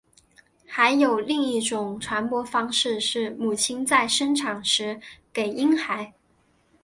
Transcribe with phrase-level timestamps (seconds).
[0.65, 4.99] 还有另一种传播方式是母亲在生产时
[5.31, 6.11] 给婴孩。